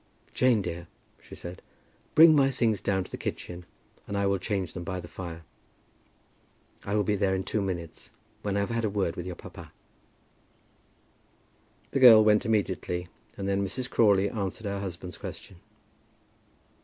"Jane, 0.33 0.63
dear," 0.63 0.87
she 1.21 1.35
said, 1.35 1.61
"bring 2.15 2.35
my 2.35 2.49
things 2.49 2.81
down 2.81 3.03
to 3.03 3.11
the 3.11 3.17
kitchen 3.19 3.67
and 4.07 4.17
I 4.17 4.25
will 4.25 4.39
change 4.39 4.73
them 4.73 4.83
by 4.83 4.99
the 4.99 5.07
fire. 5.07 5.43
I 6.83 6.95
will 6.95 7.03
be 7.03 7.15
there 7.15 7.35
in 7.35 7.43
two 7.43 7.61
minutes, 7.61 8.09
when 8.41 8.57
I 8.57 8.61
have 8.61 8.71
had 8.71 8.83
a 8.83 8.89
word 8.89 9.15
with 9.15 9.27
your 9.27 9.35
papa." 9.35 9.71
The 11.91 11.99
girl 11.99 12.23
went 12.23 12.47
immediately 12.47 13.09
and 13.37 13.47
then 13.47 13.63
Mrs. 13.63 13.91
Crawley 13.91 14.27
answered 14.27 14.65
her 14.65 14.79
husband's 14.79 15.19
question. 15.19 15.57